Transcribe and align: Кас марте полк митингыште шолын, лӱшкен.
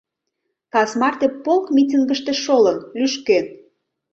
Кас 0.73 0.91
марте 0.99 1.27
полк 1.43 1.65
митингыште 1.75 2.33
шолын, 2.43 2.77
лӱшкен. 2.99 3.45